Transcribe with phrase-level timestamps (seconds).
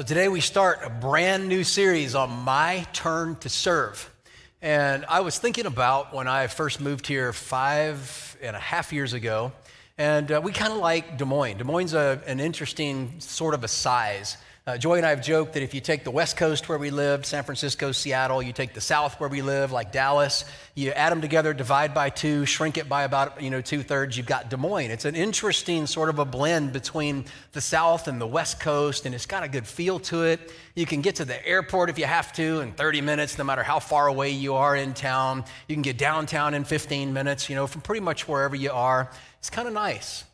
[0.00, 4.10] So today we start a brand new series on my turn to serve.
[4.62, 9.12] And I was thinking about when I first moved here five and a half years
[9.12, 9.52] ago,
[9.98, 11.58] and uh, we kind of like Des Moines.
[11.58, 14.38] Des Moines is an interesting sort of a size.
[14.66, 16.90] Uh, Joy and I have joked that if you take the West Coast where we
[16.90, 20.44] live, San Francisco, Seattle, you take the South where we live, like Dallas,
[20.74, 24.18] you add them together, divide by two, shrink it by about you know two thirds,
[24.18, 24.90] you've got Des Moines.
[24.90, 29.14] It's an interesting sort of a blend between the South and the West Coast, and
[29.14, 30.52] it's got a good feel to it.
[30.74, 33.62] You can get to the airport if you have to in 30 minutes, no matter
[33.62, 35.42] how far away you are in town.
[35.68, 39.10] You can get downtown in 15 minutes, you know, from pretty much wherever you are.
[39.38, 40.24] It's kind of nice.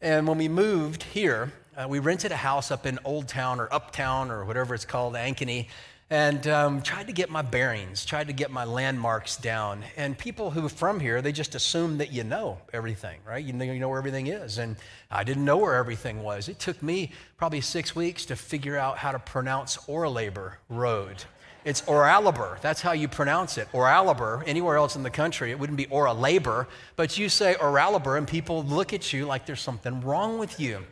[0.00, 3.72] And when we moved here, uh, we rented a house up in Old Town or
[3.72, 5.68] Uptown or whatever it's called, Ankeny,
[6.08, 9.82] and um, tried to get my bearings, tried to get my landmarks down.
[9.96, 13.44] And people who are from here, they just assume that you know everything, right?
[13.44, 14.58] You know, you know where everything is.
[14.58, 14.76] And
[15.10, 16.48] I didn't know where everything was.
[16.48, 21.24] It took me probably six weeks to figure out how to pronounce Oralabor Road.
[21.64, 22.60] It's Oralabor.
[22.60, 23.66] That's how you pronounce it.
[23.72, 24.44] Oralabor.
[24.46, 28.62] Anywhere else in the country, it wouldn't be Oralabor, but you say Oralabor, and people
[28.62, 30.86] look at you like there's something wrong with you.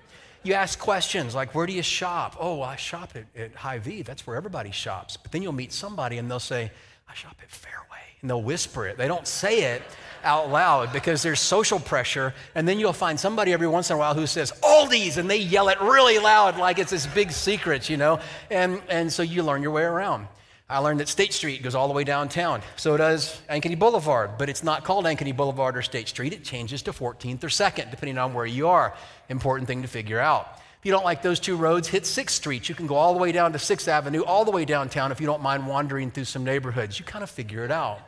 [0.44, 2.36] You ask questions like, where do you shop?
[2.38, 4.02] Oh, well, I shop at, at Hy-Vee.
[4.02, 5.16] That's where everybody shops.
[5.16, 6.70] But then you'll meet somebody and they'll say,
[7.08, 8.20] I shop at Fareway.
[8.20, 8.98] And they'll whisper it.
[8.98, 9.82] They don't say it
[10.22, 12.34] out loud because there's social pressure.
[12.54, 15.38] And then you'll find somebody every once in a while who says, Aldi's, and they
[15.38, 18.20] yell it really loud like it's this big secret, you know?
[18.50, 20.26] And, and so you learn your way around.
[20.68, 22.62] I learned that State Street goes all the way downtown.
[22.76, 26.32] So does Ankeny Boulevard, but it's not called Ankeny Boulevard or State Street.
[26.32, 28.94] It changes to 14th or 2nd, depending on where you are.
[29.28, 30.58] Important thing to figure out.
[30.78, 32.68] If you don't like those two roads, hit 6th Street.
[32.68, 35.20] You can go all the way down to 6th Avenue, all the way downtown if
[35.20, 36.98] you don't mind wandering through some neighborhoods.
[36.98, 38.00] You kind of figure it out.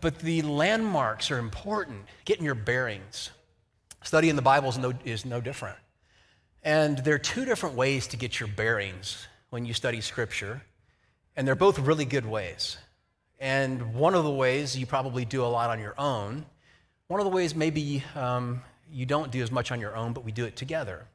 [0.00, 3.30] But the landmarks are important, getting your bearings.
[4.02, 5.78] Studying the Bible is no, is no different.
[6.64, 10.62] And there are two different ways to get your bearings when you study Scripture.
[11.36, 12.76] And they're both really good ways.
[13.40, 16.46] And one of the ways you probably do a lot on your own.
[17.08, 20.24] One of the ways maybe um, you don't do as much on your own, but
[20.24, 21.06] we do it together.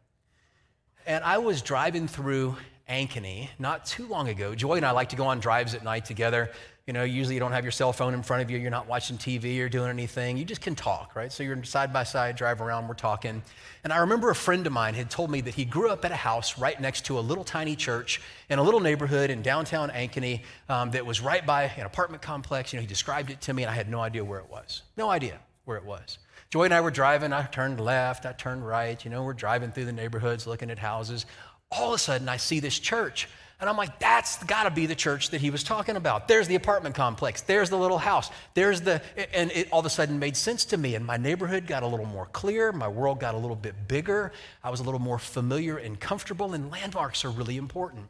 [1.05, 2.57] And I was driving through
[2.89, 4.55] Ankeny not too long ago.
[4.55, 6.51] Joy and I like to go on drives at night together.
[6.85, 8.87] You know, usually you don't have your cell phone in front of you, you're not
[8.87, 10.37] watching TV or doing anything.
[10.37, 11.29] You just can talk, right?
[11.29, 13.41] So you're side by side, drive around, we're talking.
[13.83, 16.11] And I remember a friend of mine had told me that he grew up at
[16.11, 19.89] a house right next to a little tiny church in a little neighborhood in downtown
[19.89, 22.71] Ankeny um, that was right by an apartment complex.
[22.71, 24.83] You know, he described it to me, and I had no idea where it was.
[24.95, 26.19] No idea where it was.
[26.49, 27.33] Joy and I were driving.
[27.33, 29.03] I turned left, I turned right.
[29.03, 31.25] You know, we're driving through the neighborhoods looking at houses.
[31.71, 33.27] All of a sudden, I see this church.
[33.59, 36.27] And I'm like, that's got to be the church that he was talking about.
[36.27, 37.41] There's the apartment complex.
[37.41, 38.29] There's the little house.
[38.53, 39.01] There's the,
[39.33, 40.93] and it all of a sudden made sense to me.
[40.93, 42.71] And my neighborhood got a little more clear.
[42.71, 44.31] My world got a little bit bigger.
[44.63, 46.53] I was a little more familiar and comfortable.
[46.53, 48.09] And landmarks are really important.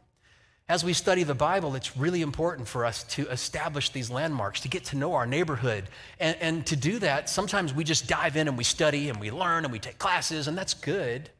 [0.68, 4.68] As we study the Bible, it's really important for us to establish these landmarks, to
[4.68, 5.84] get to know our neighborhood.
[6.20, 9.30] And, and to do that, sometimes we just dive in and we study and we
[9.30, 11.30] learn and we take classes, and that's good.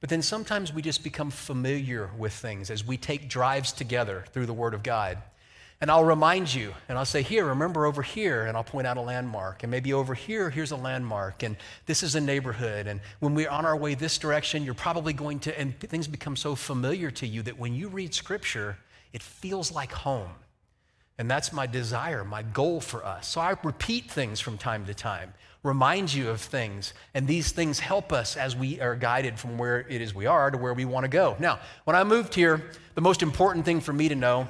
[0.00, 4.46] But then sometimes we just become familiar with things as we take drives together through
[4.46, 5.18] the Word of God.
[5.80, 8.96] And I'll remind you, and I'll say, Here, remember over here, and I'll point out
[8.96, 9.64] a landmark.
[9.64, 11.56] And maybe over here, here's a landmark, and
[11.86, 12.86] this is a neighborhood.
[12.86, 16.36] And when we're on our way this direction, you're probably going to, and things become
[16.36, 18.78] so familiar to you that when you read Scripture,
[19.12, 20.30] it feels like home.
[21.18, 23.28] And that's my desire, my goal for us.
[23.28, 25.32] So I repeat things from time to time
[25.64, 26.94] remind you of things.
[27.14, 30.50] And these things help us as we are guided from where it is we are
[30.50, 31.34] to where we want to go.
[31.40, 34.46] Now, when I moved here, the most important thing for me to know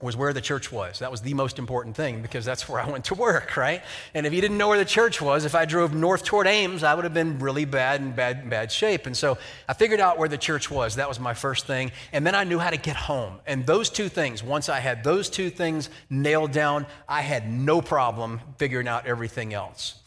[0.00, 1.00] was where the church was.
[1.00, 3.82] That was the most important thing because that's where I went to work, right?
[4.14, 6.82] And if you didn't know where the church was, if I drove north toward Ames,
[6.82, 9.06] I would have been really bad and bad, bad shape.
[9.06, 9.36] And so
[9.68, 10.96] I figured out where the church was.
[10.96, 11.92] That was my first thing.
[12.12, 13.40] And then I knew how to get home.
[13.46, 17.82] And those two things, once I had those two things nailed down, I had no
[17.82, 19.99] problem figuring out everything else.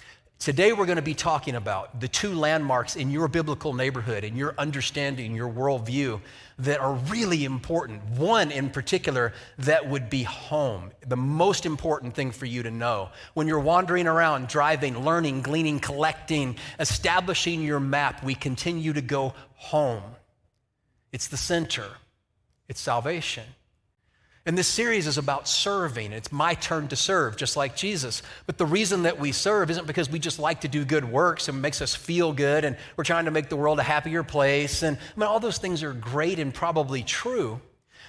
[0.44, 4.36] Today, we're going to be talking about the two landmarks in your biblical neighborhood, in
[4.36, 6.20] your understanding, your worldview,
[6.60, 8.04] that are really important.
[8.18, 13.08] One in particular that would be home, the most important thing for you to know.
[13.36, 19.36] When you're wandering around, driving, learning, gleaning, collecting, establishing your map, we continue to go
[19.56, 20.04] home.
[21.14, 21.88] It's the center,
[22.68, 23.46] it's salvation.
[24.46, 26.12] And this series is about serving.
[26.12, 28.22] It's my turn to serve, just like Jesus.
[28.46, 31.48] But the reason that we serve isn't because we just like to do good works
[31.48, 34.84] and makes us feel good and we're trying to make the world a happier place.
[34.84, 37.62] And I mean, all those things are great and probably true.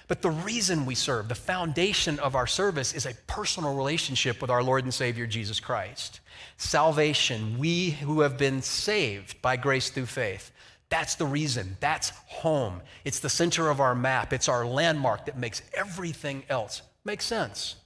[0.08, 4.50] But the reason we serve, the foundation of our service, is a personal relationship with
[4.50, 6.20] our Lord and Savior Jesus Christ.
[6.56, 10.50] Salvation, we who have been saved by grace through faith.
[10.88, 11.76] That's the reason.
[11.80, 12.82] That's home.
[13.04, 14.32] It's the center of our map.
[14.32, 17.76] It's our landmark that makes everything else make sense.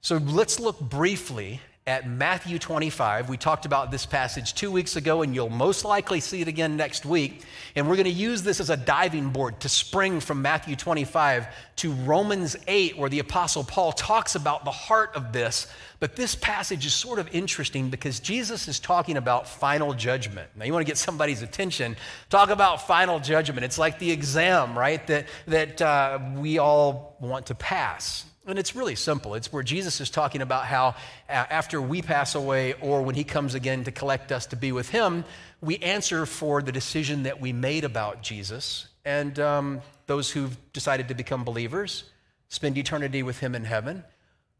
[0.00, 3.30] So let's look briefly at Matthew 25.
[3.30, 6.76] We talked about this passage two weeks ago, and you'll most likely see it again
[6.76, 7.44] next week.
[7.74, 11.46] And we're going to use this as a diving board to spring from Matthew 25
[11.76, 15.66] to Romans 8, where the Apostle Paul talks about the heart of this.
[15.98, 20.50] But this passage is sort of interesting because Jesus is talking about final judgment.
[20.56, 21.96] Now, you want to get somebody's attention,
[22.28, 23.64] talk about final judgment.
[23.64, 28.26] It's like the exam, right, that, that uh, we all want to pass.
[28.48, 29.34] And it's really simple.
[29.34, 30.94] It's where Jesus is talking about how
[31.28, 34.88] after we pass away or when he comes again to collect us to be with
[34.88, 35.26] him,
[35.60, 38.88] we answer for the decision that we made about Jesus.
[39.04, 42.04] And um, those who've decided to become believers
[42.48, 44.02] spend eternity with him in heaven.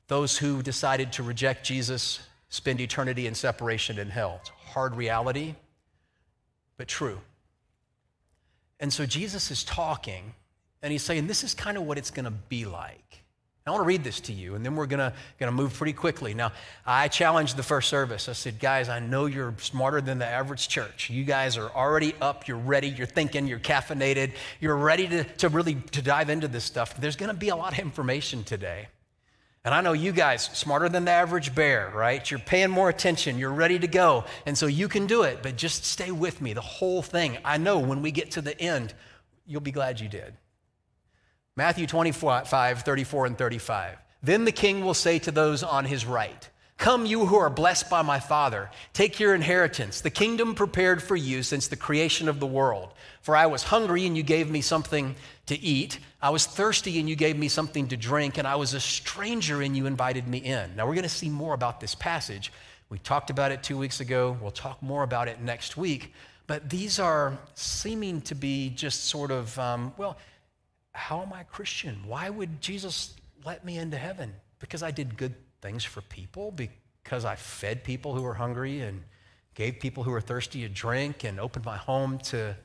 [0.09, 2.21] Those who decided to reject Jesus
[2.51, 4.41] spend eternity in separation in hell.
[4.43, 5.55] It's hard reality,
[6.77, 7.21] but true.
[8.81, 10.35] And so Jesus is talking,
[10.83, 13.18] and he's saying, This is kind of what it's going to be like.
[13.69, 16.35] I want to read this to you, and then we're going to move pretty quickly.
[16.35, 16.53] Now,
[16.87, 18.29] I challenged the first service.
[18.29, 21.11] I said, guys, I know you're smarter than the average church.
[21.11, 25.49] You guys are already up, you're ready, you're thinking, you're caffeinated, you're ready to, to
[25.49, 26.97] really to dive into this stuff.
[27.01, 28.89] There's going to be a lot of information today.
[29.65, 32.31] And I know you guys, smarter than the average bear, right?
[32.31, 34.25] You're paying more attention, you're ready to go.
[34.47, 37.37] And so you can do it, but just stay with me the whole thing.
[37.45, 38.95] I know when we get to the end,
[39.47, 40.33] you'll be glad you did.
[41.59, 43.99] Matthew 25, 34, and 35.
[44.23, 47.91] Then the king will say to those on his right, Come, you who are blessed
[47.91, 52.39] by my Father, take your inheritance, the kingdom prepared for you since the creation of
[52.39, 52.95] the world.
[53.23, 55.17] For I was hungry, and you gave me something
[55.47, 55.99] to eat.
[56.23, 58.39] I was thirsty, and you gave me something to drink.
[58.39, 60.77] And I was a stranger, and you invited me in.
[60.77, 62.53] Now, we're going to see more about this passage.
[62.89, 64.39] We talked about it two weeks ago.
[64.41, 66.15] We'll talk more about it next week.
[66.47, 70.17] But these are seeming to be just sort of, um, well,
[70.99, 71.97] how am I Christian?
[72.07, 73.15] Why would Jesus
[73.45, 74.35] let me into heaven?
[74.59, 79.03] Because I did good things for people, because I fed people who were hungry and
[79.55, 82.57] gave people who were thirsty a drink and opened my home to,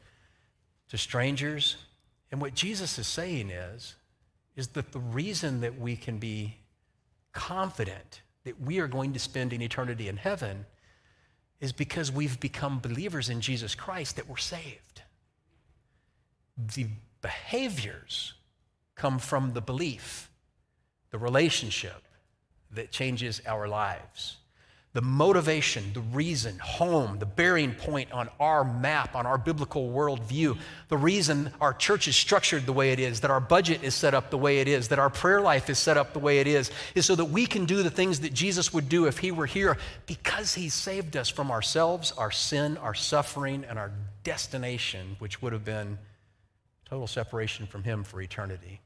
[0.89, 1.77] to strangers.
[2.31, 3.95] And what Jesus is saying is,
[4.56, 6.57] is that the reason that we can be
[7.31, 10.65] confident that we are going to spend an eternity in heaven
[11.59, 15.01] is because we've become believers in Jesus Christ that we're saved.
[16.75, 16.88] The
[17.23, 18.35] behaviors
[18.93, 20.29] come from the belief,
[21.09, 22.03] the relationship
[22.69, 24.37] that changes our lives.
[24.91, 30.59] The motivation, the reason, home, the bearing point on our map, on our biblical worldview,
[30.89, 34.13] the reason our church is structured the way it is, that our budget is set
[34.13, 36.45] up the way it is, that our prayer life is set up the way it
[36.45, 39.31] is, is so that we can do the things that Jesus would do if he
[39.31, 43.91] were here because he saved us from ourselves, our sin, our suffering, and our
[44.23, 45.97] destination, which would have been
[46.93, 48.79] total separation from Him for eternity.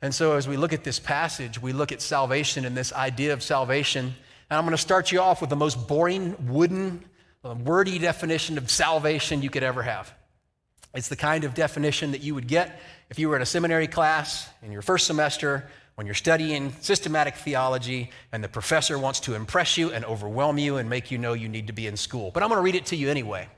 [0.00, 3.32] And so, as we look at this passage, we look at salvation and this idea
[3.32, 4.04] of salvation.
[4.04, 7.04] And I'm going to start you off with the most boring, wooden,
[7.44, 10.14] uh, wordy definition of salvation you could ever have.
[10.94, 12.78] It's the kind of definition that you would get
[13.10, 17.34] if you were in a seminary class in your first semester when you're studying systematic
[17.34, 21.32] theology and the professor wants to impress you and overwhelm you and make you know
[21.32, 22.30] you need to be in school.
[22.30, 23.48] But I'm going to read it to you anyway.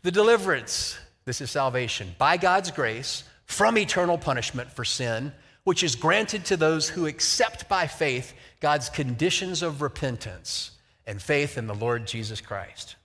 [0.00, 0.98] The deliverance
[1.30, 5.32] this is salvation by God's grace from eternal punishment for sin,
[5.62, 10.72] which is granted to those who accept by faith God's conditions of repentance
[11.06, 12.96] and faith in the Lord Jesus Christ.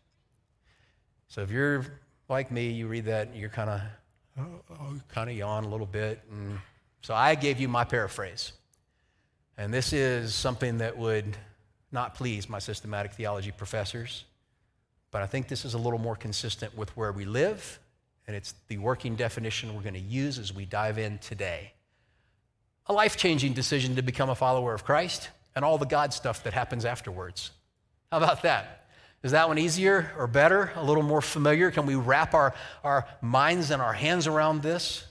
[1.28, 1.86] So if you're
[2.28, 3.82] like me, you read that and you're kind of
[4.40, 6.20] oh, kind of yawn a little bit.
[6.32, 6.58] And
[7.04, 8.54] so I gave you my paraphrase.
[9.56, 11.38] And this is something that would
[11.92, 14.26] not please my systematic theology professors,
[15.12, 17.80] but I think this is a little more consistent with where we live
[18.28, 21.74] and it's the working definition we're going to use as we dive in today.
[22.88, 26.44] A life changing decision to become a follower of Christ and all the God stuff
[26.44, 27.52] that happens afterwards.
[28.12, 28.88] How about that?
[29.24, 30.72] Is that one easier or better?
[30.76, 31.72] A little more familiar?
[31.72, 32.54] Can we wrap our,
[32.84, 35.04] our minds and our hands around this?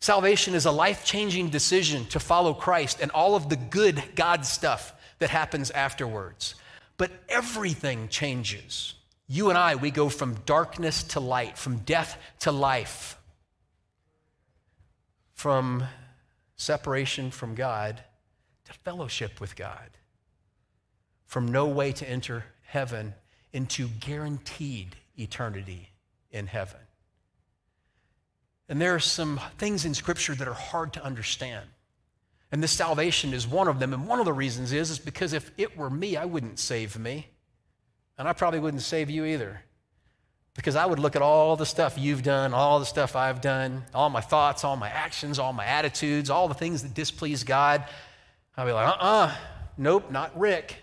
[0.00, 4.46] Salvation is a life changing decision to follow Christ and all of the good God
[4.46, 6.54] stuff that happens afterwards.
[6.96, 8.94] But everything changes
[9.28, 13.18] you and I, we go from darkness to light, from death to life,
[15.34, 15.84] from
[16.56, 18.02] separation from God
[18.64, 19.90] to fellowship with God,
[21.26, 23.14] from no way to enter heaven
[23.52, 25.90] into guaranteed eternity
[26.30, 26.80] in heaven.
[28.68, 31.66] And there are some things in Scripture that are hard to understand.
[32.50, 33.94] And this salvation is one of them.
[33.94, 36.98] And one of the reasons is, is because if it were me, I wouldn't save
[36.98, 37.28] me.
[38.18, 39.62] And I probably wouldn't save you either.
[40.54, 43.84] Because I would look at all the stuff you've done, all the stuff I've done,
[43.94, 47.84] all my thoughts, all my actions, all my attitudes, all the things that displease God.
[48.56, 49.34] I'd be like, uh uh-uh, uh,
[49.76, 50.76] nope, not Rick.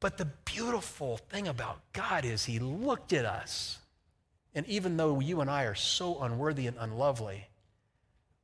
[0.00, 3.78] But the beautiful thing about God is He looked at us,
[4.54, 7.48] and even though you and I are so unworthy and unlovely,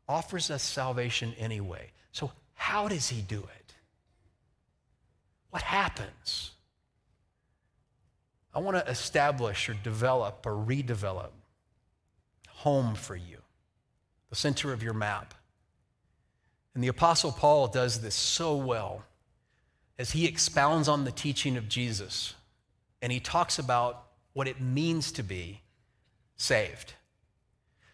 [0.07, 1.91] offers us salvation anyway.
[2.13, 3.75] So, how does He do it?
[5.51, 6.51] What happens?
[8.55, 11.31] I want to establish or develop or redevelop
[12.49, 13.39] home for you,
[14.31, 15.35] the center of your map.
[16.75, 19.05] And the Apostle Paul does this so well
[19.99, 22.35] as he expounds on the teaching of Jesus
[23.03, 25.61] and he talks about what it means to be
[26.37, 26.95] saved.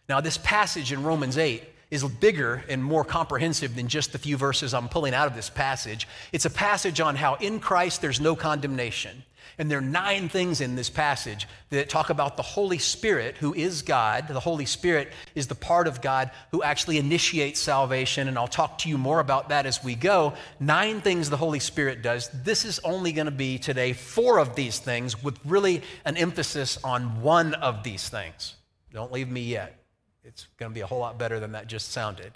[0.09, 4.37] Now, this passage in Romans 8 is bigger and more comprehensive than just the few
[4.37, 6.07] verses I'm pulling out of this passage.
[6.33, 9.25] It's a passage on how in Christ there's no condemnation.
[9.57, 13.55] And there are nine things in this passage that talk about the Holy Spirit, who
[13.55, 14.29] is God.
[14.29, 18.29] The Holy Spirit is the part of God who actually initiates salvation.
[18.29, 20.35] And I'll talk to you more about that as we go.
[20.61, 22.29] Nine things the Holy Spirit does.
[22.45, 26.79] This is only going to be today four of these things with really an emphasis
[26.85, 28.55] on one of these things.
[28.93, 29.83] Don't leave me yet.
[30.25, 32.33] It's going to be a whole lot better than that just sounded.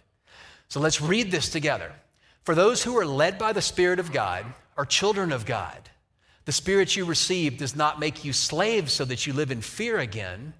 [0.68, 1.92] So let's read this together.
[2.44, 5.90] For those who are led by the Spirit of God are children of God.
[6.44, 9.98] The Spirit you received does not make you slaves so that you live in fear
[9.98, 10.54] again.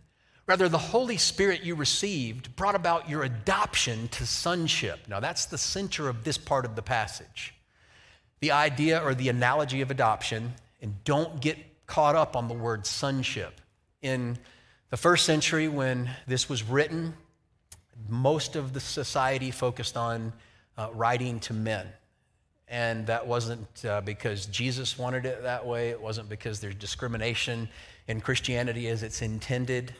[0.46, 5.00] Rather, the Holy Spirit you received brought about your adoption to sonship.
[5.08, 7.54] Now, that's the center of this part of the passage.
[8.40, 12.86] The idea or the analogy of adoption, and don't get caught up on the word
[12.86, 13.60] sonship.
[14.02, 14.38] In
[14.90, 17.14] the first century, when this was written,
[18.08, 20.32] most of the society focused on
[20.76, 21.86] uh, writing to men.
[22.72, 25.90] And that wasn't uh, because Jesus wanted it that way.
[25.90, 27.68] It wasn't because there's discrimination
[28.08, 29.92] in Christianity as it's intended.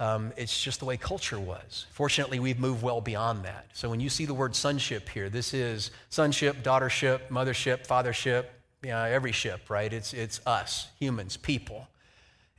[0.00, 1.84] Um, it's just the way culture was.
[1.90, 3.66] Fortunately, we've moved well beyond that.
[3.74, 8.46] So when you see the word sonship here, this is sonship, daughtership, mothership, fathership,
[8.82, 9.92] you know, every ship, right?
[9.92, 11.86] It's, it's us, humans, people.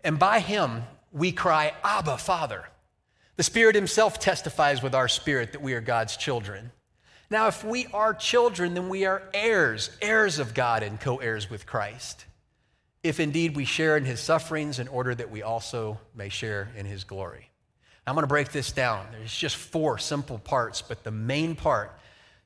[0.03, 2.65] And by him, we cry, Abba, Father.
[3.37, 6.71] The Spirit Himself testifies with our spirit that we are God's children.
[7.29, 11.49] Now, if we are children, then we are heirs, heirs of God and co heirs
[11.49, 12.25] with Christ.
[13.03, 16.85] If indeed we share in his sufferings, in order that we also may share in
[16.85, 17.49] his glory.
[18.05, 19.05] I'm going to break this down.
[19.11, 21.99] There's just four simple parts, but the main part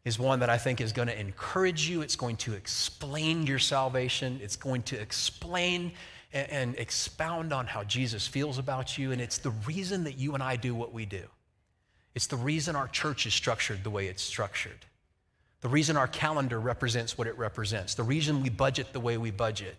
[0.03, 2.01] is one that I think is going to encourage you.
[2.01, 4.39] It's going to explain your salvation.
[4.41, 5.91] It's going to explain
[6.33, 9.11] and, and expound on how Jesus feels about you.
[9.11, 11.25] And it's the reason that you and I do what we do.
[12.13, 14.86] It's the reason our church is structured the way it's structured.
[15.62, 17.96] The reason our calendar represents what it represents.
[17.96, 19.77] The reason we budget the way we budget.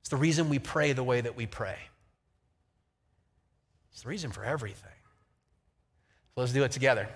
[0.00, 1.76] It's the reason we pray the way that we pray.
[3.92, 4.90] It's the reason for everything.
[6.34, 7.08] So let's do it together.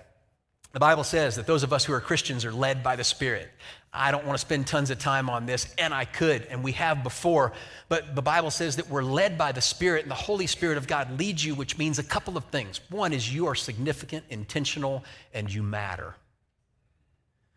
[0.72, 3.48] The Bible says that those of us who are Christians are led by the Spirit.
[3.96, 6.72] I don't want to spend tons of time on this, and I could, and we
[6.72, 7.52] have before,
[7.88, 10.86] but the Bible says that we're led by the Spirit, and the Holy Spirit of
[10.86, 12.80] God leads you, which means a couple of things.
[12.90, 16.14] One is you are significant, intentional, and you matter.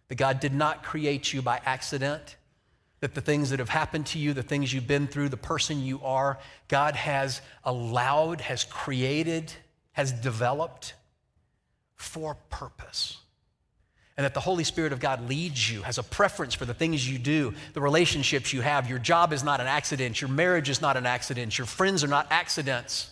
[0.08, 2.36] That God did not create you by accident,
[3.00, 5.84] that the things that have happened to you, the things you've been through, the person
[5.84, 9.54] you are, God has allowed, has created,
[9.94, 10.94] has developed
[11.96, 13.18] for purpose.
[14.20, 17.10] And that the Holy Spirit of God leads you, has a preference for the things
[17.10, 18.90] you do, the relationships you have.
[18.90, 20.20] Your job is not an accident.
[20.20, 21.58] Your marriage is not an accident.
[21.58, 23.12] Your friends are not accidents.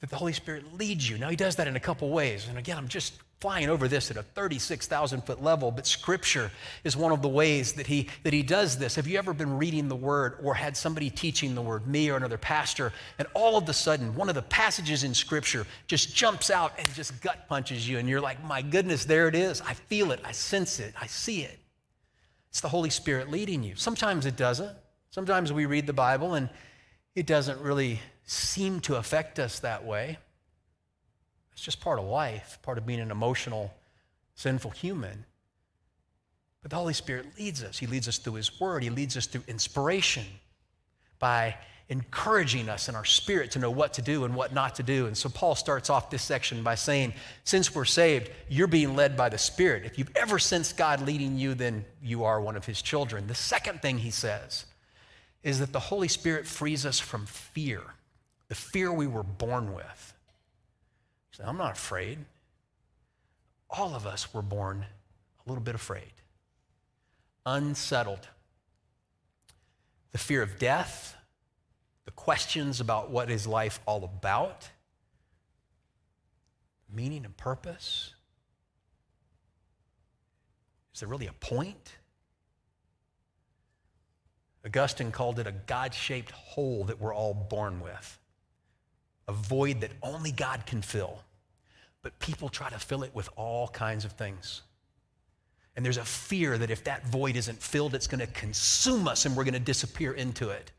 [0.00, 1.16] That the Holy Spirit leads you.
[1.16, 2.48] Now, He does that in a couple ways.
[2.48, 6.50] And again, I'm just flying over this at a 36,000 foot level, but scripture
[6.82, 8.94] is one of the ways that he, that he does this.
[8.94, 12.16] Have you ever been reading the word or had somebody teaching the word, me or
[12.16, 16.48] another pastor, and all of a sudden one of the passages in scripture just jumps
[16.50, 19.60] out and just gut punches you, and you're like, my goodness, there it is.
[19.60, 21.58] I feel it, I sense it, I see it.
[22.50, 23.74] It's the Holy Spirit leading you.
[23.74, 24.76] Sometimes it doesn't.
[25.10, 26.48] Sometimes we read the Bible and
[27.14, 30.18] it doesn't really seem to affect us that way.
[31.54, 33.72] It's just part of life, part of being an emotional,
[34.34, 35.24] sinful human.
[36.62, 37.78] But the Holy Spirit leads us.
[37.78, 40.24] He leads us through His Word, He leads us through inspiration
[41.18, 41.56] by
[41.90, 45.06] encouraging us in our spirit to know what to do and what not to do.
[45.06, 47.12] And so Paul starts off this section by saying,
[47.44, 49.84] Since we're saved, you're being led by the Spirit.
[49.84, 53.26] If you've ever sensed God leading you, then you are one of His children.
[53.26, 54.64] The second thing he says
[55.42, 57.82] is that the Holy Spirit frees us from fear,
[58.48, 60.13] the fear we were born with.
[61.42, 62.18] I'm not afraid.
[63.70, 64.86] All of us were born
[65.44, 66.12] a little bit afraid,
[67.44, 68.28] unsettled.
[70.12, 71.16] The fear of death,
[72.04, 74.68] the questions about what is life all about,
[76.88, 78.14] meaning and purpose.
[80.94, 81.96] Is there really a point?
[84.64, 88.18] Augustine called it a God shaped hole that we're all born with,
[89.26, 91.23] a void that only God can fill.
[92.04, 94.60] But people try to fill it with all kinds of things.
[95.74, 99.24] And there's a fear that if that void isn't filled, it's going to consume us
[99.24, 100.70] and we're going to disappear into it.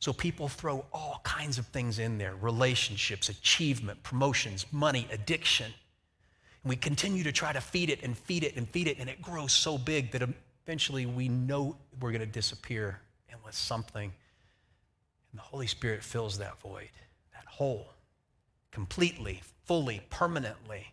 [0.00, 5.66] So people throw all kinds of things in there relationships, achievement, promotions, money, addiction.
[6.62, 9.08] And we continue to try to feed it and feed it and feed it, and
[9.08, 10.28] it grows so big that
[10.66, 13.00] eventually we know we're going to disappear
[13.32, 14.12] unless something.
[15.30, 16.90] And the Holy Spirit fills that void,
[17.32, 17.93] that hole,
[18.74, 20.92] completely, fully, permanently.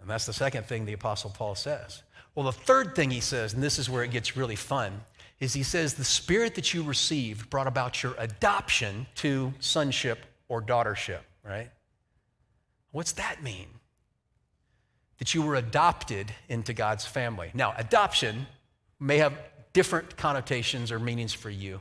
[0.00, 2.02] And that's the second thing the Apostle Paul says.
[2.34, 5.00] Well, the third thing he says, and this is where it gets really fun,
[5.38, 10.60] is he says, The Spirit that you received brought about your adoption to sonship or
[10.60, 11.70] daughtership, right?
[12.90, 13.68] What's that mean?
[15.18, 17.50] That you were adopted into God's family.
[17.54, 18.46] Now, adoption
[18.98, 19.34] may have
[19.72, 21.80] different connotations or meanings for you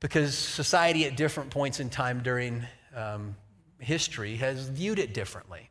[0.00, 2.64] because society at different points in time during
[2.94, 3.36] um,
[3.78, 5.70] history has viewed it differently.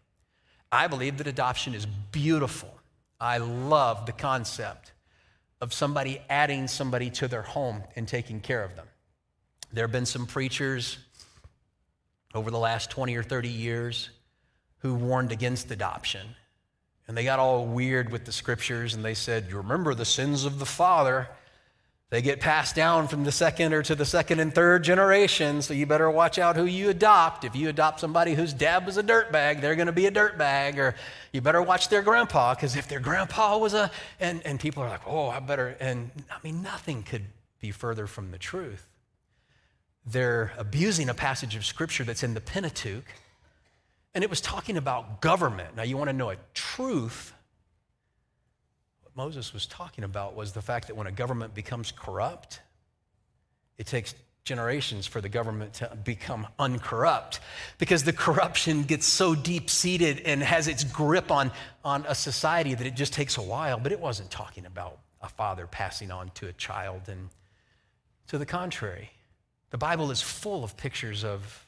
[0.72, 2.74] I believe that adoption is beautiful.
[3.20, 4.92] I love the concept
[5.62, 8.88] of somebody adding somebody to their home and taking care of them.
[9.72, 10.98] There have been some preachers
[12.34, 14.10] over the last 20 or 30 years
[14.80, 16.28] who warned against adoption.
[17.08, 20.44] And they got all weird with the scriptures and they said, You remember the sins
[20.44, 21.30] of the father.
[22.12, 25.74] They get passed down from the second or to the second and third generation, so
[25.74, 27.44] you better watch out who you adopt.
[27.44, 30.78] If you adopt somebody whose dad was a dirtbag, they're going to be a dirtbag.
[30.78, 30.96] Or
[31.32, 34.90] you better watch their grandpa, because if their grandpa was a, and, and people are
[34.90, 37.26] like, oh, I better, and I mean, nothing could
[37.60, 38.88] be further from the truth.
[40.06, 43.06] They're abusing a passage of scripture that's in the Pentateuch,
[44.14, 45.76] and it was talking about government.
[45.76, 47.34] Now, you want to know a truth
[49.16, 52.60] Moses was talking about was the fact that when a government becomes corrupt,
[53.78, 54.14] it takes
[54.44, 57.40] generations for the government to become uncorrupt
[57.80, 61.52] because the corruption gets so deep seated and has its grip on,
[61.84, 63.80] on a society that it just takes a while.
[63.80, 67.04] But it wasn't talking about a father passing on to a child.
[67.08, 67.30] And
[68.28, 69.10] to the contrary,
[69.72, 71.66] the Bible is full of pictures of,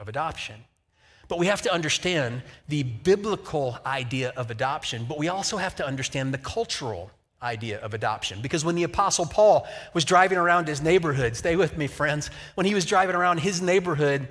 [0.00, 0.56] of adoption.
[1.28, 5.86] But we have to understand the biblical idea of adoption, but we also have to
[5.86, 7.10] understand the cultural
[7.42, 8.40] idea of adoption.
[8.40, 12.66] Because when the Apostle Paul was driving around his neighborhood, stay with me, friends, when
[12.66, 14.28] he was driving around his neighborhood,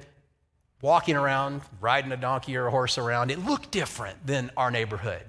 [0.82, 5.24] walking around, riding a donkey or a horse around, it looked different than our neighborhood.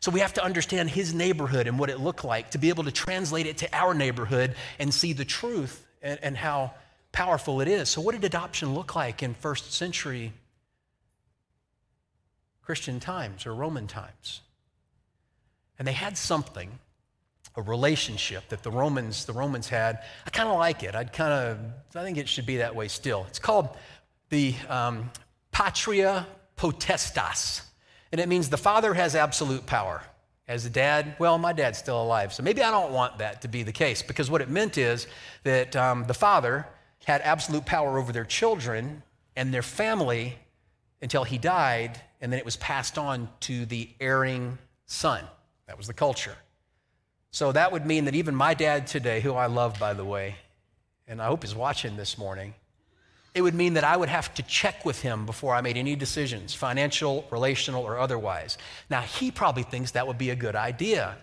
[0.00, 2.84] So we have to understand his neighborhood and what it looked like to be able
[2.84, 6.72] to translate it to our neighborhood and see the truth and, and how
[7.12, 7.88] powerful it is.
[7.88, 10.32] So, what did adoption look like in first century
[12.62, 14.40] Christian times or Roman times.
[15.78, 16.78] And they had something,
[17.56, 20.02] a relationship that the Romans, the Romans had.
[20.26, 20.94] I kind of like it.
[20.94, 21.58] I'd kind of,
[21.96, 23.26] I think it should be that way still.
[23.28, 23.68] It's called
[24.30, 25.10] the um,
[25.50, 27.62] patria potestas.
[28.12, 30.02] And it means the father has absolute power.
[30.48, 33.48] As a dad, well, my dad's still alive, so maybe I don't want that to
[33.48, 35.06] be the case because what it meant is
[35.44, 36.66] that um, the father
[37.04, 39.02] had absolute power over their children
[39.36, 40.36] and their family
[41.02, 45.24] until he died, and then it was passed on to the erring son.
[45.66, 46.36] That was the culture.
[47.32, 50.36] So that would mean that even my dad today, who I love, by the way,
[51.08, 52.54] and I hope is watching this morning,
[53.34, 55.96] it would mean that I would have to check with him before I made any
[55.96, 58.58] decisions, financial, relational, or otherwise.
[58.90, 61.16] Now, he probably thinks that would be a good idea.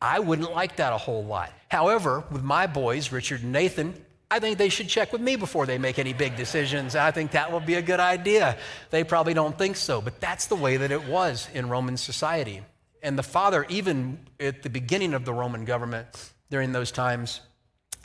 [0.00, 1.52] I wouldn't like that a whole lot.
[1.68, 3.94] However, with my boys, Richard and Nathan,
[4.32, 6.96] I think they should check with me before they make any big decisions.
[6.96, 8.56] I think that would be a good idea.
[8.88, 12.62] They probably don't think so, but that's the way that it was in Roman society.
[13.02, 16.06] And the father, even at the beginning of the Roman government
[16.48, 17.42] during those times,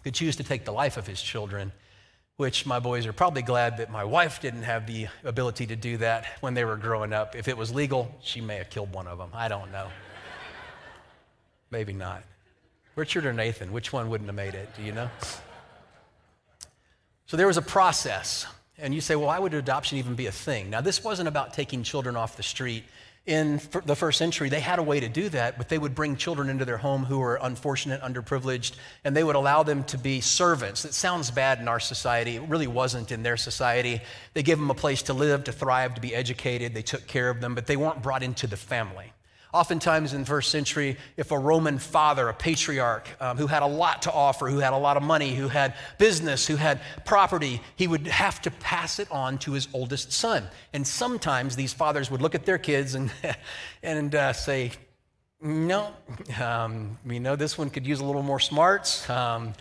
[0.03, 1.71] could choose to take the life of his children,
[2.35, 5.95] which my boys are probably glad that my wife didn't have the ability to do
[5.95, 7.37] that when they were growing up.
[7.37, 9.29] If it was legal, she may have killed one of them.
[9.33, 9.87] I don't know.
[11.71, 12.21] Maybe not.
[12.97, 14.67] Richard or Nathan, which one wouldn't have made it?
[14.75, 15.09] Do you know?
[17.27, 18.45] So there was a process.
[18.77, 20.69] And you say, well, why would adoption even be a thing?
[20.69, 22.83] Now, this wasn't about taking children off the street.
[23.25, 26.15] In the first century, they had a way to do that, but they would bring
[26.15, 30.21] children into their home who were unfortunate, underprivileged, and they would allow them to be
[30.21, 30.85] servants.
[30.85, 32.37] It sounds bad in our society.
[32.37, 33.99] It really wasn't in their society.
[34.33, 36.73] They gave them a place to live, to thrive, to be educated.
[36.73, 39.11] They took care of them, but they weren't brought into the family.
[39.53, 43.67] Oftentimes in the first century, if a Roman father, a patriarch, um, who had a
[43.67, 47.61] lot to offer, who had a lot of money, who had business, who had property,
[47.75, 50.43] he would have to pass it on to his oldest son.
[50.73, 53.11] And sometimes these fathers would look at their kids and,
[53.83, 54.71] and uh, say,
[55.41, 55.93] No,
[56.41, 59.09] um, we know this one could use a little more smarts.
[59.09, 59.53] Um,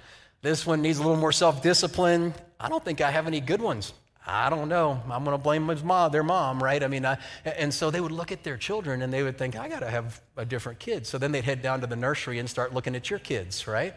[0.42, 2.34] this one needs a little more self discipline.
[2.58, 3.92] I don't think I have any good ones.
[4.28, 5.00] I don't know.
[5.08, 6.82] I'm going to blame his mom, their mom, right?
[6.82, 9.54] I mean, I, and so they would look at their children and they would think,
[9.54, 11.06] I got to have a different kid.
[11.06, 13.94] So then they'd head down to the nursery and start looking at your kids, right?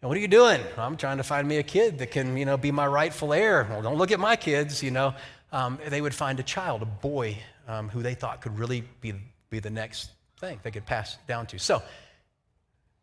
[0.00, 0.60] And what are you doing?
[0.78, 3.66] I'm trying to find me a kid that can, you know, be my rightful heir.
[3.68, 5.14] Well, don't look at my kids, you know.
[5.52, 7.36] Um, they would find a child, a boy,
[7.66, 9.14] um, who they thought could really be,
[9.50, 11.58] be the next thing they could pass down to.
[11.58, 11.82] So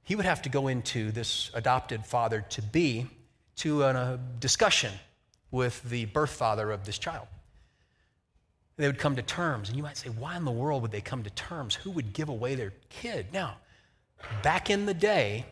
[0.03, 3.07] he would have to go into this adopted father to be
[3.57, 4.93] to a discussion
[5.51, 7.27] with the birth father of this child.
[8.75, 11.01] They would come to terms, and you might say, why in the world would they
[11.01, 11.73] come to terms?
[11.75, 13.27] Who would give away their kid?
[13.33, 13.57] Now,
[14.43, 15.45] back in the day,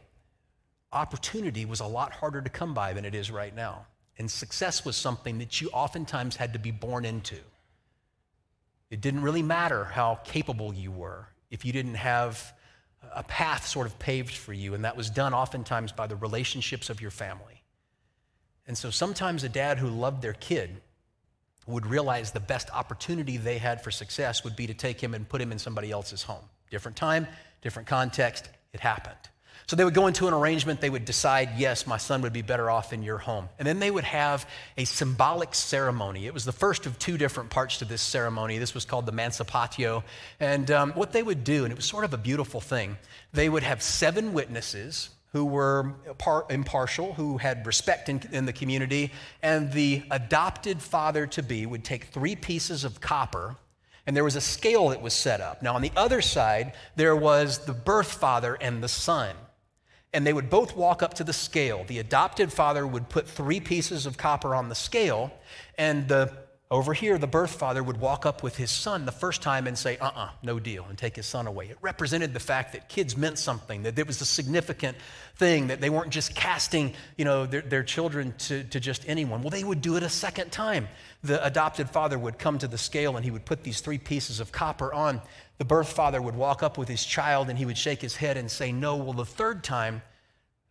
[0.93, 3.87] opportunity was a lot harder to come by than it is right now.
[4.17, 7.37] And success was something that you oftentimes had to be born into.
[8.91, 12.53] It didn't really matter how capable you were if you didn't have
[13.13, 16.89] a path sort of paved for you, and that was done oftentimes by the relationships
[16.89, 17.54] of your family.
[18.67, 20.81] And so sometimes a dad who loved their kid
[21.67, 25.27] would realize the best opportunity they had for success would be to take him and
[25.27, 26.43] put him in somebody else's home.
[26.69, 27.27] Different time,
[27.61, 29.15] different context, it happened.
[29.67, 32.43] So they would go into an arrangement, they would decide, yes, my son would be
[32.43, 33.49] better off in your home.
[33.57, 34.47] And then they would have
[34.77, 36.27] a symbolic ceremony.
[36.27, 38.59] It was the first of two different parts to this ceremony.
[38.59, 40.03] This was called the Mancipatio.
[40.39, 42.97] And um, what they would do, and it was sort of a beautiful thing,
[43.33, 45.91] they would have seven witnesses who were
[46.49, 49.11] impartial, who had respect in, in the community,
[49.43, 53.57] and the adopted father to be would take three pieces of copper
[54.07, 55.61] and there was a scale that was set up.
[55.61, 59.35] Now, on the other side, there was the birth father and the son.
[60.13, 61.83] And they would both walk up to the scale.
[61.85, 65.33] The adopted father would put three pieces of copper on the scale,
[65.77, 66.31] and the
[66.71, 69.77] over here, the birth father would walk up with his son the first time and
[69.77, 71.67] say, uh uh-uh, uh no deal, and take his son away.
[71.69, 74.97] It represented the fact that kids meant something, that it was a significant
[75.35, 79.41] thing, that they weren't just casting you know, their, their children to, to just anyone.
[79.41, 80.87] Well, they would do it a second time.
[81.23, 84.39] The adopted father would come to the scale and he would put these three pieces
[84.39, 85.21] of copper on.
[85.59, 88.37] The birth father would walk up with his child and he would shake his head
[88.37, 88.95] and say, no.
[88.95, 90.01] Well, the third time,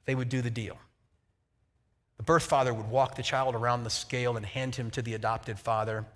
[0.07, 0.77] they would do the deal.
[2.17, 5.15] The birth father would walk the child around the scale and hand him to the
[5.15, 6.07] adopted father.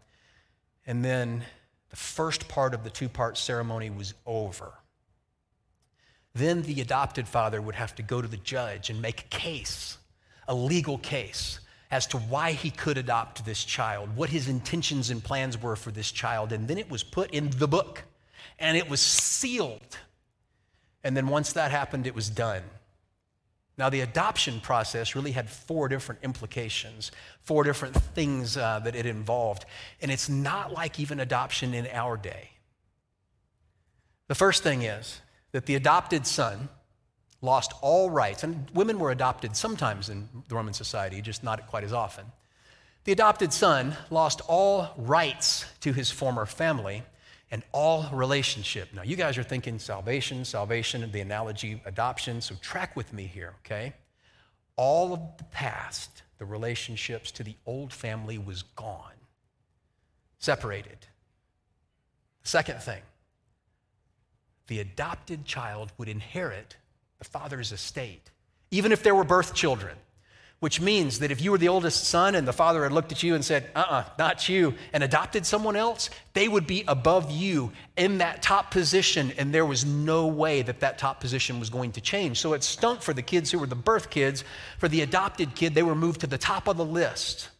[0.87, 1.45] And then
[1.91, 4.73] the first part of the two part ceremony was over.
[6.35, 9.99] Then the adopted father would have to go to the judge and make a case,
[10.47, 11.59] a legal case,
[11.91, 15.91] as to why he could adopt this child, what his intentions and plans were for
[15.91, 16.53] this child.
[16.53, 18.05] And then it was put in the book
[18.59, 19.99] and it was sealed.
[21.03, 22.63] And then once that happened, it was done.
[23.79, 27.13] Now, the adoption process really had four different implications,
[27.45, 29.65] four different things uh, that it involved.
[30.03, 32.51] And it's not like even adoption in our day.
[34.27, 35.21] The first thing is
[35.53, 36.69] that the adopted son
[37.41, 41.85] lost all rights, and women were adopted sometimes in the Roman society, just not quite
[41.85, 42.25] as often.
[43.05, 47.05] The adopted son lost all rights to his former family
[47.51, 48.89] and all relationship.
[48.93, 53.55] Now, you guys are thinking salvation, salvation, the analogy adoption, so track with me here,
[53.65, 53.95] okay?
[54.77, 59.15] All of the past, the relationships to the old family was gone,
[60.39, 61.07] separated.
[62.43, 63.03] Second thing,
[64.67, 66.77] the adopted child would inherit
[67.19, 68.31] the father's estate,
[68.71, 69.97] even if there were birth children
[70.61, 73.23] which means that if you were the oldest son and the father had looked at
[73.23, 76.85] you and said, uh uh-uh, uh not you, and adopted someone else, they would be
[76.89, 81.61] above you in that top position, and there was no way that that top position
[81.61, 82.41] was going to change.
[82.41, 84.43] So it stunk for the kids who were the birth kids.
[84.79, 87.51] For the adopted kid, they were moved to the top of the list,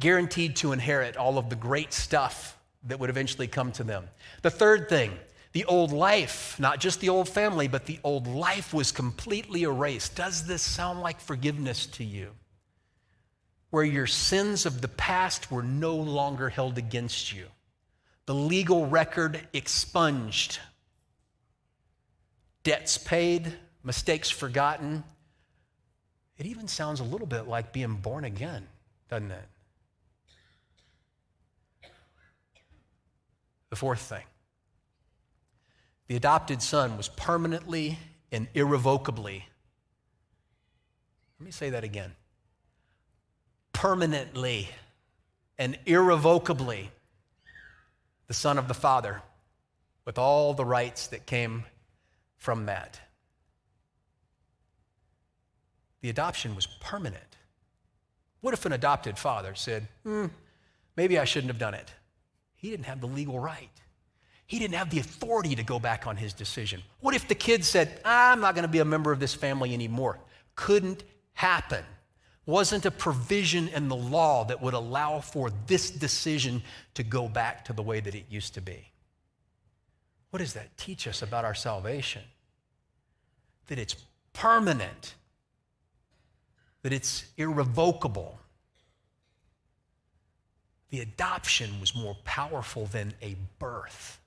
[0.00, 4.08] guaranteed to inherit all of the great stuff that would eventually come to them.
[4.42, 5.12] The third thing,
[5.58, 10.14] the old life, not just the old family, but the old life was completely erased.
[10.14, 12.30] Does this sound like forgiveness to you?
[13.70, 17.46] Where your sins of the past were no longer held against you,
[18.26, 20.60] the legal record expunged,
[22.62, 25.02] debts paid, mistakes forgotten.
[26.36, 28.64] It even sounds a little bit like being born again,
[29.10, 29.48] doesn't it?
[33.70, 34.22] The fourth thing
[36.08, 37.98] the adopted son was permanently
[38.32, 39.46] and irrevocably,
[41.38, 42.12] let me say that again
[43.78, 44.68] permanently
[45.56, 46.90] and irrevocably
[48.26, 49.22] the son of the father
[50.04, 51.62] with all the rights that came
[52.36, 52.98] from that.
[56.00, 57.36] The adoption was permanent.
[58.40, 60.26] What if an adopted father said, hmm,
[60.96, 61.92] maybe I shouldn't have done it?
[62.56, 63.70] He didn't have the legal right.
[64.48, 66.82] He didn't have the authority to go back on his decision.
[67.00, 69.74] What if the kid said, I'm not going to be a member of this family
[69.74, 70.18] anymore?
[70.54, 71.84] Couldn't happen.
[72.46, 76.62] Wasn't a provision in the law that would allow for this decision
[76.94, 78.90] to go back to the way that it used to be.
[80.30, 82.22] What does that teach us about our salvation?
[83.66, 83.96] That it's
[84.32, 85.14] permanent,
[86.80, 88.38] that it's irrevocable.
[90.88, 94.18] The adoption was more powerful than a birth.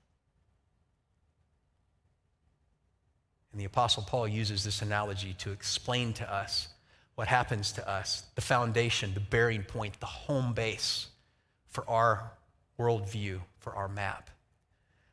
[3.52, 6.68] And the Apostle Paul uses this analogy to explain to us
[7.14, 11.08] what happens to us the foundation, the bearing point, the home base
[11.68, 12.32] for our
[12.78, 14.30] worldview, for our map.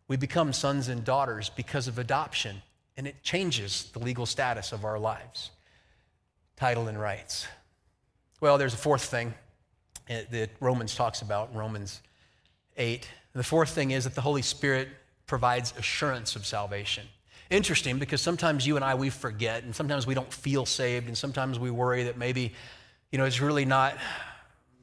[0.08, 2.62] We become sons and daughters because of adoption,
[2.97, 5.52] and it changes the legal status of our lives
[6.56, 7.47] title and rights.
[8.41, 9.34] Well, there's a fourth thing
[10.10, 12.02] eh, that Romans talks about, Romans
[12.75, 13.08] 8.
[13.34, 14.89] the fourth thing is that the Holy Spirit
[15.25, 17.06] provides assurance of salvation.
[17.49, 21.17] Interesting because sometimes you and I, we forget, and sometimes we don't feel saved, and
[21.17, 22.53] sometimes we worry that maybe,
[23.12, 23.97] you know, it's really not,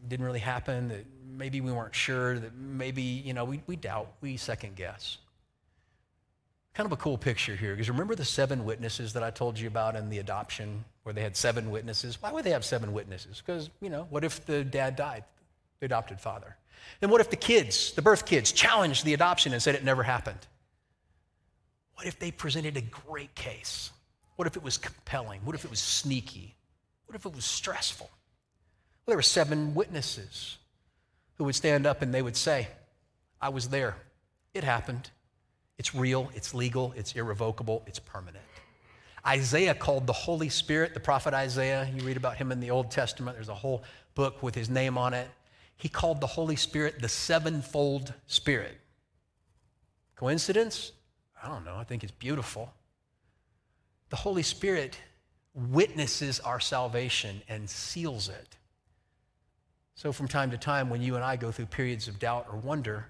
[0.09, 4.13] didn't really happen, that maybe we weren't sure, that maybe, you know, we, we doubt,
[4.21, 5.19] we second guess.
[6.75, 9.69] Kind of a cool picture here because remember the seven witnesses that I told you
[9.69, 12.21] about in the adoption where they had seven witnesses?
[12.21, 13.43] Why would they have seven witnesses?
[13.45, 15.25] Because, you know, what if the dad died,
[15.79, 16.57] the adopted father?
[17.01, 20.03] Then what if the kids, the birth kids, challenged the adoption and said it never
[20.03, 20.41] happened?
[21.97, 23.91] What if they presented a great case?
[24.37, 25.41] What if it was compelling?
[25.45, 26.55] What if it was sneaky?
[27.07, 28.09] What if it was stressful?
[28.09, 30.59] Well, there were seven witnesses
[31.37, 32.69] who would stand up and they would say,
[33.41, 33.97] I was there.
[34.53, 35.11] It happened.
[35.79, 38.45] It's real, it's legal, it's irrevocable, it's permanent.
[39.27, 42.91] Isaiah called the Holy Spirit, the prophet Isaiah, you read about him in the Old
[42.91, 43.83] Testament, there's a whole
[44.15, 45.29] book with his name on it.
[45.77, 48.79] He called the Holy Spirit the sevenfold Spirit.
[50.15, 50.93] Coincidence?
[51.47, 51.77] I don't know.
[51.77, 52.73] I think it's beautiful.
[54.11, 54.99] The Holy Spirit
[55.55, 58.57] witnesses our salvation and seals it.
[59.95, 62.59] So, from time to time, when you and I go through periods of doubt or
[62.59, 63.07] wonder,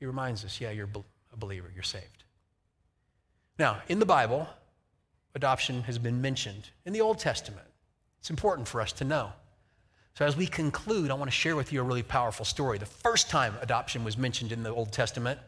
[0.00, 0.88] he reminds us, yeah, you're
[1.32, 2.24] a believer, you're saved.
[3.58, 4.48] Now, in the Bible,
[5.36, 7.66] adoption has been mentioned in the Old Testament.
[8.18, 9.32] It's important for us to know.
[10.14, 12.78] So, as we conclude, I want to share with you a really powerful story.
[12.78, 15.38] The first time adoption was mentioned in the Old Testament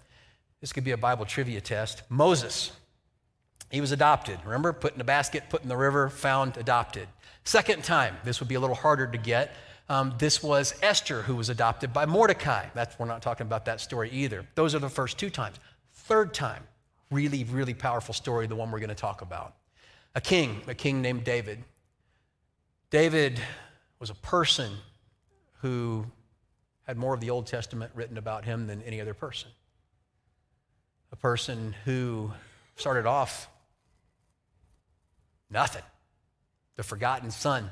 [0.64, 2.04] this could be a Bible trivia test.
[2.08, 2.72] Moses,
[3.70, 4.38] he was adopted.
[4.46, 7.06] Remember, put in a basket, put in the river, found, adopted.
[7.44, 9.54] Second time, this would be a little harder to get.
[9.90, 12.64] Um, this was Esther who was adopted by Mordecai.
[12.72, 14.46] That's, we're not talking about that story either.
[14.54, 15.58] Those are the first two times.
[15.92, 16.62] Third time,
[17.10, 19.56] really, really powerful story, the one we're going to talk about.
[20.14, 21.62] A king, a king named David.
[22.88, 23.38] David
[23.98, 24.72] was a person
[25.60, 26.06] who
[26.86, 29.50] had more of the Old Testament written about him than any other person
[31.14, 32.32] a person who
[32.74, 33.48] started off
[35.48, 35.84] nothing,
[36.74, 37.70] the forgotten son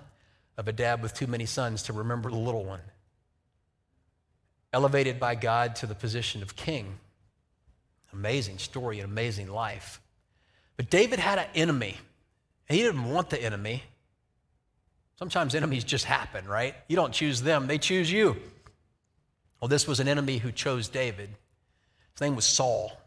[0.57, 2.78] of a dad with too many sons to remember the little one.
[4.72, 7.00] Elevated by God to the position of king.
[8.12, 10.00] Amazing story, an amazing life.
[10.76, 11.96] But David had an enemy.
[12.68, 13.83] And he didn't want the enemy.
[15.18, 16.76] Sometimes enemies just happen, right?
[16.87, 18.37] You don't choose them, they choose you.
[19.61, 21.31] Well, this was an enemy who chose David.
[22.12, 23.01] His name was Saul.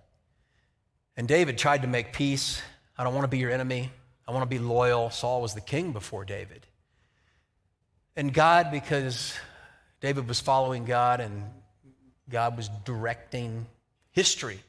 [1.17, 2.61] And David tried to make peace.
[2.97, 3.91] I don't want to be your enemy.
[4.27, 5.09] I want to be loyal.
[5.09, 6.65] Saul was the king before David.
[8.15, 9.33] And God, because
[10.01, 11.43] David was following God and
[12.29, 13.65] God was directing
[14.11, 14.59] history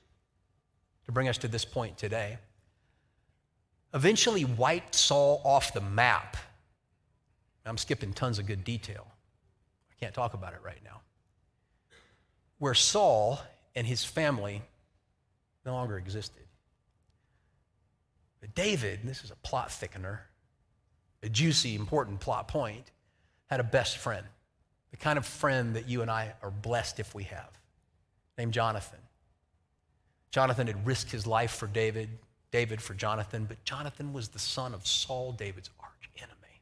[1.06, 2.38] to bring us to this point today,
[3.94, 6.36] eventually wiped Saul off the map.
[7.64, 9.06] I'm skipping tons of good detail.
[9.90, 11.00] I can't talk about it right now.
[12.58, 13.40] Where Saul
[13.74, 14.62] and his family
[15.66, 16.44] no longer existed.
[18.40, 20.20] But David, this is a plot thickener,
[21.22, 22.90] a juicy, important plot point,
[23.46, 24.26] had a best friend,
[24.90, 27.50] the kind of friend that you and I are blessed if we have,
[28.38, 28.98] named Jonathan.
[30.30, 32.08] Jonathan had risked his life for David,
[32.50, 36.60] David for Jonathan, but Jonathan was the son of Saul, David's arch enemy.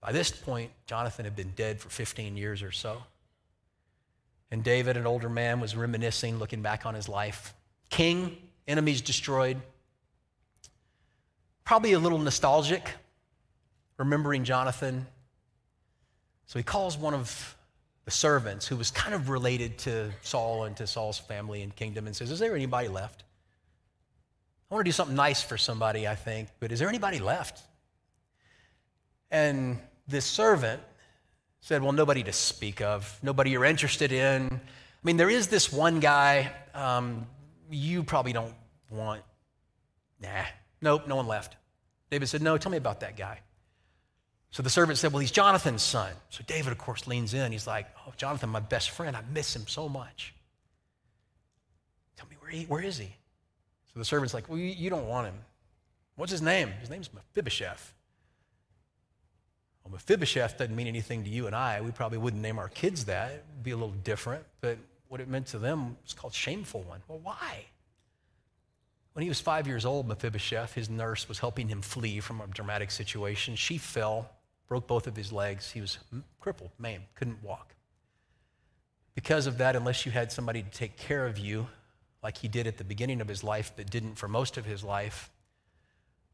[0.00, 3.02] By this point, Jonathan had been dead for 15 years or so.
[4.50, 7.54] And David, an older man, was reminiscing, looking back on his life
[7.90, 9.60] king, enemies destroyed.
[11.64, 12.90] Probably a little nostalgic,
[13.96, 15.06] remembering Jonathan.
[16.46, 17.56] So he calls one of
[18.04, 22.06] the servants, who was kind of related to Saul and to Saul's family and kingdom,
[22.06, 23.24] and says, Is there anybody left?
[24.70, 27.62] I want to do something nice for somebody, I think, but is there anybody left?
[29.30, 30.82] And this servant
[31.60, 34.48] said, Well, nobody to speak of, nobody you're interested in.
[34.52, 34.60] I
[35.02, 37.26] mean, there is this one guy um,
[37.70, 38.54] you probably don't
[38.90, 39.22] want.
[40.20, 40.44] Nah,
[40.80, 41.56] nope, no one left.
[42.10, 43.40] David said, No, tell me about that guy.
[44.50, 46.12] So the servant said, Well, he's Jonathan's son.
[46.30, 47.50] So David, of course, leans in.
[47.52, 49.16] He's like, Oh, Jonathan, my best friend.
[49.16, 50.34] I miss him so much.
[52.16, 53.14] Tell me, where, he, where is he?
[53.92, 55.34] So the servant's like, Well, you, you don't want him.
[56.16, 56.70] What's his name?
[56.80, 57.92] His name's Mephibosheth.
[59.82, 61.80] Well, Mephibosheth doesn't mean anything to you and I.
[61.80, 63.32] We probably wouldn't name our kids that.
[63.32, 64.44] It'd be a little different.
[64.60, 64.78] But
[65.14, 67.00] what it meant to them was called shameful one.
[67.06, 67.66] Well, why?
[69.12, 72.48] When he was five years old, Mephibosheth, his nurse, was helping him flee from a
[72.48, 73.54] dramatic situation.
[73.54, 74.28] She fell,
[74.66, 75.70] broke both of his legs.
[75.70, 75.98] He was
[76.40, 77.76] crippled, maimed, couldn't walk.
[79.14, 81.68] Because of that, unless you had somebody to take care of you,
[82.20, 84.82] like he did at the beginning of his life, but didn't for most of his
[84.82, 85.30] life,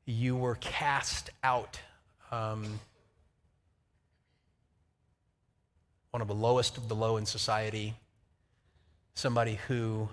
[0.06, 1.78] you were cast out.
[2.32, 2.80] Um,
[6.12, 7.92] one of the lowest of the low in society,
[9.14, 10.08] somebody who,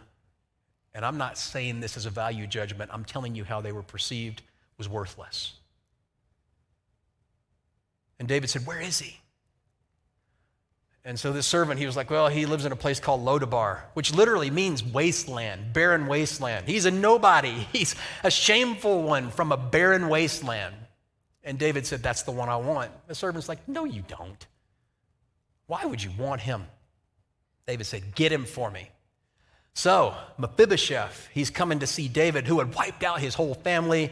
[0.93, 3.83] and I'm not saying this as a value judgment, I'm telling you how they were
[3.83, 4.41] perceived,
[4.77, 5.53] was worthless.
[8.19, 9.19] And David said, Where is he?
[11.05, 13.81] And so this servant, he was like, Well, he lives in a place called Lodabar,
[13.93, 16.67] which literally means wasteland, barren wasteland.
[16.67, 17.51] He's a nobody.
[17.73, 20.75] He's a shameful one from a barren wasteland.
[21.43, 22.91] And David said, That's the one I want.
[23.07, 24.45] The servant's like, No, you don't.
[25.67, 26.65] Why would you want him?
[27.67, 28.89] David said, Get him for me.
[29.73, 34.09] So, Mephibosheth, he's coming to see David, who had wiped out his whole family.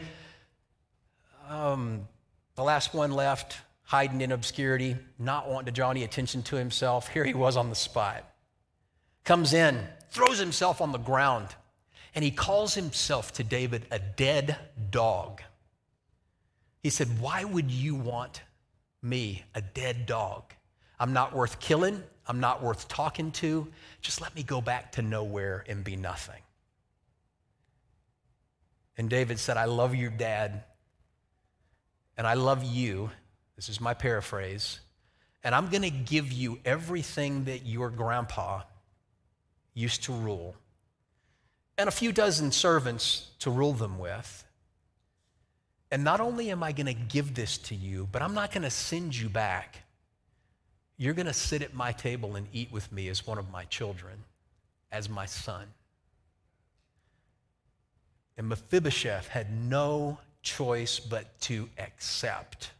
[1.48, 2.06] Um,
[2.54, 7.08] the last one left, hiding in obscurity, not wanting to draw any attention to himself.
[7.08, 8.24] Here he was on the spot.
[9.24, 11.48] Comes in, throws himself on the ground,
[12.14, 14.56] and he calls himself to David a dead
[14.90, 15.42] dog.
[16.82, 18.42] He said, Why would you want
[19.02, 20.52] me, a dead dog?
[21.00, 22.02] I'm not worth killing.
[22.28, 23.68] I'm not worth talking to.
[24.00, 26.40] Just let me go back to nowhere and be nothing.
[28.98, 30.64] And David said, I love your dad,
[32.16, 33.10] and I love you.
[33.54, 34.80] This is my paraphrase.
[35.44, 38.62] And I'm going to give you everything that your grandpa
[39.74, 40.56] used to rule,
[41.76, 44.44] and a few dozen servants to rule them with.
[45.90, 48.62] And not only am I going to give this to you, but I'm not going
[48.62, 49.85] to send you back.
[50.96, 53.64] You're going to sit at my table and eat with me as one of my
[53.64, 54.24] children,
[54.90, 55.66] as my son.
[58.38, 62.70] And Mephibosheth had no choice but to accept.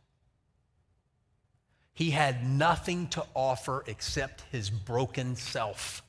[1.92, 6.02] He had nothing to offer except his broken self.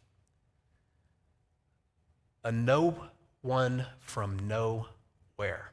[2.43, 2.95] A no
[3.41, 5.71] one from nowhere.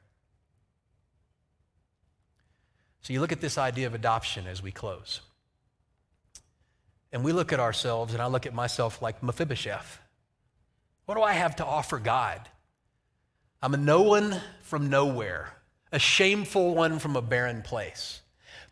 [3.03, 5.21] So you look at this idea of adoption as we close.
[7.15, 10.01] And we look at ourselves, and I look at myself like Mephibosheth.
[11.07, 12.41] What do I have to offer God?
[13.63, 15.55] I'm a no one from nowhere,
[15.93, 18.21] a shameful one from a barren place.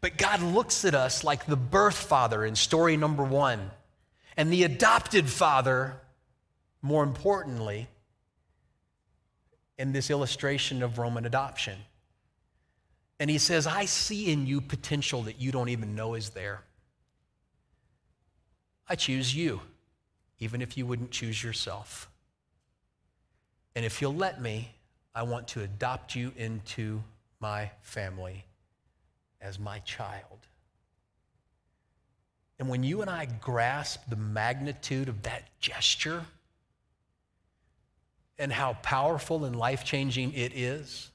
[0.01, 3.71] But God looks at us like the birth father in story number one,
[4.37, 6.01] and the adopted father,
[6.83, 7.87] more importantly,
[9.79, 11.79] in this illustration of Roman adoption.
[13.21, 16.65] And he says, I see in you potential that you don't even know is there.
[18.93, 19.63] I choose you,
[20.39, 22.11] even if you wouldn't choose yourself.
[23.75, 24.75] And if you'll let me,
[25.15, 27.03] I want to adopt you into
[27.41, 28.45] my family
[29.41, 30.47] as my child.
[32.59, 36.27] And when you and I grasp the magnitude of that gesture
[38.39, 41.11] and how powerful and life changing it is,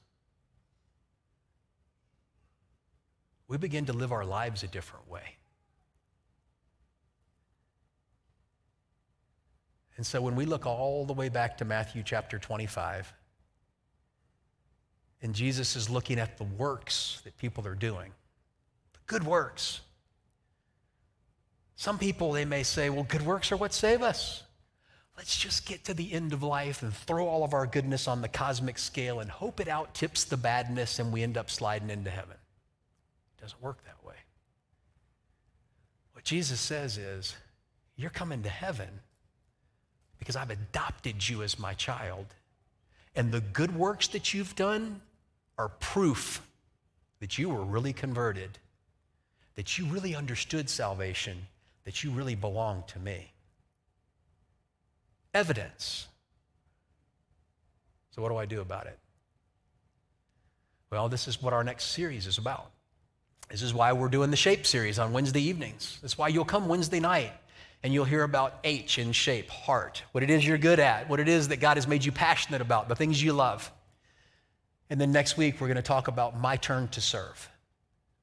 [3.46, 5.37] we begin to live our lives a different way.
[9.98, 13.12] And so when we look all the way back to Matthew chapter 25,
[15.20, 18.12] and Jesus is looking at the works that people are doing,
[18.92, 19.80] the good works.
[21.74, 24.44] Some people, they may say, well, good works are what save us.
[25.16, 28.22] Let's just get to the end of life and throw all of our goodness on
[28.22, 31.90] the cosmic scale and hope it out tips the badness and we end up sliding
[31.90, 32.36] into heaven.
[33.36, 34.14] It doesn't work that way.
[36.12, 37.34] What Jesus says is,
[37.96, 39.00] you're coming to heaven
[40.28, 42.26] because I've adopted you as my child.
[43.16, 45.00] And the good works that you've done
[45.56, 46.46] are proof
[47.20, 48.58] that you were really converted,
[49.54, 51.46] that you really understood salvation,
[51.84, 53.32] that you really belong to me.
[55.32, 56.08] Evidence.
[58.10, 58.98] So, what do I do about it?
[60.90, 62.70] Well, this is what our next series is about.
[63.48, 65.98] This is why we're doing the Shape series on Wednesday evenings.
[66.02, 67.32] That's why you'll come Wednesday night
[67.82, 71.20] and you'll hear about H in shape, heart, what it is you're good at, what
[71.20, 73.70] it is that God has made you passionate about, the things you love.
[74.90, 77.48] And then next week, we're going to talk about my turn to serve.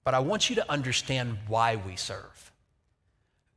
[0.04, 2.52] But I want you to understand why we serve.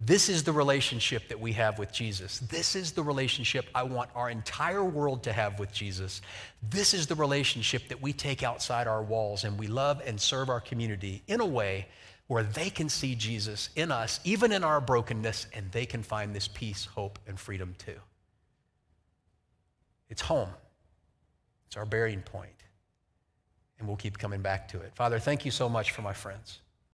[0.01, 2.39] This is the relationship that we have with Jesus.
[2.39, 6.23] This is the relationship I want our entire world to have with Jesus.
[6.71, 10.51] This is the relationship that we take outside our walls and we love and serve
[10.51, 11.89] our community in a way
[12.29, 16.35] where they can see Jesus in us, even in our brokenness, and they can find
[16.35, 17.99] this peace, hope, and freedom too.
[20.09, 20.51] It's home,
[21.67, 22.63] it's our bearing point,
[23.79, 24.93] and we'll keep coming back to it.
[24.95, 26.61] Father, thank you so much for my friends.